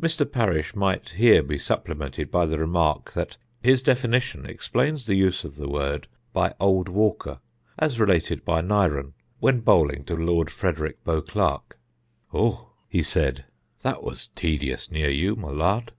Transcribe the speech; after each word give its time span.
Mr. 0.00 0.30
Parish 0.30 0.76
might 0.76 1.08
here 1.08 1.42
be 1.42 1.58
supplemented 1.58 2.30
by 2.30 2.46
the 2.46 2.56
remark 2.56 3.10
that 3.14 3.36
his 3.64 3.82
definition 3.82 4.46
explains 4.46 5.06
the 5.06 5.16
use 5.16 5.42
of 5.42 5.56
the 5.56 5.68
word 5.68 6.06
by 6.32 6.54
old 6.60 6.88
Walker, 6.88 7.40
as 7.76 7.98
related 7.98 8.44
by 8.44 8.60
Nyren, 8.60 9.12
when 9.40 9.58
bowling 9.58 10.04
to 10.04 10.14
Lord 10.14 10.50
Frederick 10.52 11.02
Beauclerk, 11.02 11.76
"Oh," 12.32 12.74
he 12.88 13.02
said, 13.02 13.44
"that 13.82 14.04
was 14.04 14.28
tedious 14.36 14.92
near 14.92 15.10
you, 15.10 15.34
my 15.34 15.48
lord." 15.50 15.90